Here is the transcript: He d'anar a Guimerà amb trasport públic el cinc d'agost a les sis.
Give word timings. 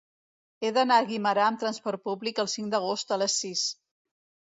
He 0.61 0.69
d'anar 0.77 0.95
a 1.01 1.03
Guimerà 1.11 1.43
amb 1.47 1.61
trasport 1.63 2.01
públic 2.09 2.41
el 2.45 2.49
cinc 2.55 2.71
d'agost 2.77 3.15
a 3.17 3.21
les 3.25 3.37
sis. 3.43 3.63